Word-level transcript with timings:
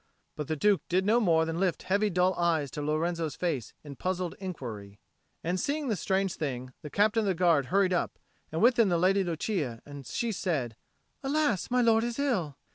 But 0.35 0.47
the 0.47 0.55
Duke 0.55 0.81
did 0.89 1.05
no 1.05 1.19
more 1.19 1.45
than 1.45 1.59
lift 1.59 1.83
heavy 1.83 2.09
dull 2.09 2.33
eyes 2.33 2.71
to 2.71 2.81
Lorenzo's 2.81 3.35
face 3.35 3.75
in 3.83 3.97
puzzled 3.97 4.33
inquiry. 4.39 4.99
And, 5.43 5.59
seeing 5.59 5.89
the 5.89 5.95
strange 5.95 6.33
thing, 6.33 6.73
the 6.81 6.89
Captain 6.89 7.19
of 7.21 7.27
the 7.27 7.35
Guard 7.35 7.67
hurried 7.67 7.93
up, 7.93 8.17
and 8.51 8.63
with 8.63 8.79
him 8.79 8.89
the 8.89 8.97
Lady 8.97 9.23
Lucia, 9.23 9.79
and 9.85 10.07
she 10.07 10.31
said, 10.31 10.75
"Alas, 11.21 11.69
my 11.69 11.83
lord 11.83 12.03
is 12.03 12.17
ill!" 12.17 12.57